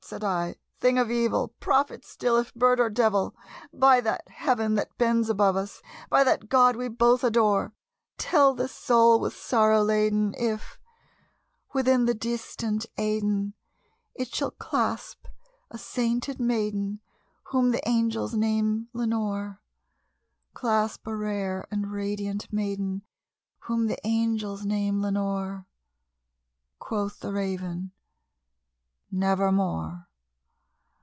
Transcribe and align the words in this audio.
said 0.03 0.25
I, 0.25 0.55
"thing 0.81 0.97
of 0.97 1.09
evil! 1.09 1.53
prophet 1.61 2.03
still, 2.03 2.35
if 2.35 2.53
bird 2.53 2.81
or 2.81 2.89
devil! 2.89 3.33
By 3.71 4.01
that 4.01 4.27
Heaven 4.27 4.75
that 4.75 4.97
bends 4.97 5.29
above 5.29 5.55
us 5.55 5.81
by 6.09 6.25
that 6.25 6.49
God 6.49 6.75
we 6.75 6.89
both 6.89 7.23
adore 7.23 7.71
Tell 8.17 8.53
this 8.53 8.73
soul 8.73 9.21
with 9.21 9.33
sorrow 9.33 9.81
laden 9.83 10.33
if, 10.37 10.77
within 11.71 12.05
the 12.05 12.13
distant 12.13 12.87
Aidenn, 12.97 13.53
It 14.13 14.33
shall 14.35 14.51
clasp 14.51 15.27
a 15.69 15.77
sainted 15.77 16.41
maiden 16.41 16.99
whom 17.43 17.71
the 17.71 17.87
angels 17.87 18.33
name 18.33 18.89
Lenore 18.91 19.61
Clasp 20.53 21.07
a 21.07 21.15
rare 21.15 21.65
and 21.71 21.89
radiant 21.89 22.51
maiden 22.51 23.03
whom 23.59 23.87
the 23.87 23.99
angels 24.05 24.65
name 24.65 24.99
Lenore." 25.01 25.67
Quoth 26.79 27.21
the 27.21 27.31
Raven, 27.31 27.91
"Nevermore." 29.13 30.07